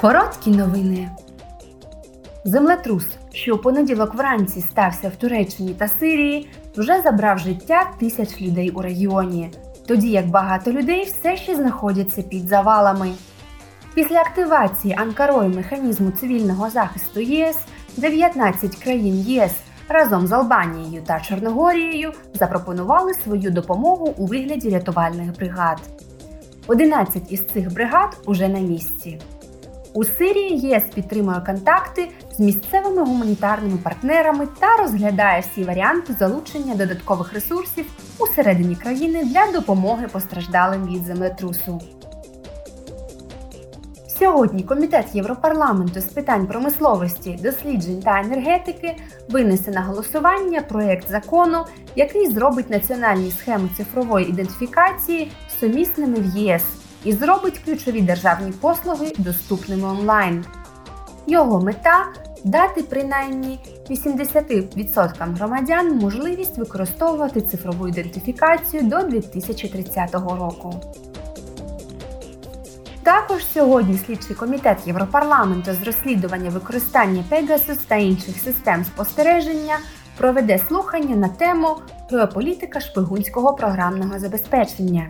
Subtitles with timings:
[0.00, 1.10] Короткі новини.
[2.44, 8.70] Землетрус, що у понеділок вранці стався в Туреччині та Сирії, вже забрав життя тисяч людей
[8.70, 9.50] у регіоні,
[9.86, 13.12] тоді як багато людей все ще знаходяться під завалами.
[13.94, 17.56] Після активації Анкарою механізму цивільного захисту ЄС
[17.96, 19.52] 19 країн ЄС
[19.88, 25.80] разом з Албанією та Чорногорією запропонували свою допомогу у вигляді рятувальних бригад.
[26.66, 29.20] 11 із цих бригад уже на місці.
[29.94, 37.32] У Сирії ЄС підтримує контакти з місцевими гуманітарними партнерами та розглядає всі варіанти залучення додаткових
[37.32, 37.86] ресурсів
[38.18, 41.80] усередині країни для допомоги постраждалим від землетрусу.
[44.18, 48.96] Сьогодні Комітет Європарламенту з питань промисловості, досліджень та енергетики
[49.28, 51.64] винесе на голосування проєкт закону,
[51.96, 56.62] який зробить національні схеми цифрової ідентифікації сумісними в ЄС
[57.04, 60.44] і зробить ключові державні послуги доступними онлайн.
[61.26, 62.06] Його мета
[62.44, 70.80] дати принаймні 80% громадян можливість використовувати цифрову ідентифікацію до 2030 року.
[73.02, 79.76] Також сьогодні слідчий комітет Європарламенту з розслідування використання Pegasus та інших систем спостереження
[80.16, 81.76] проведе слухання на тему
[82.10, 85.08] Геополітика шпигунського програмного забезпечення.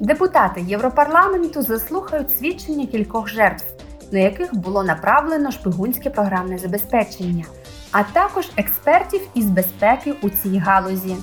[0.00, 3.64] Депутати Європарламенту заслухають свідчення кількох жертв,
[4.12, 7.44] на яких було направлено шпигунське програмне забезпечення,
[7.92, 11.16] а також експертів із безпеки у цій галузі.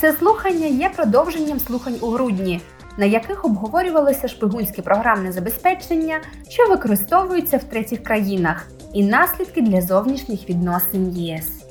[0.00, 2.60] Це слухання є продовженням слухань у грудні,
[2.96, 10.48] на яких обговорювалося шпигунське програмне забезпечення, що використовується в третіх країнах, і наслідки для зовнішніх
[10.48, 11.61] відносин ЄС.